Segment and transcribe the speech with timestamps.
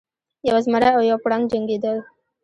[0.49, 1.97] یو زمری او یو پړانګ جنګیدل.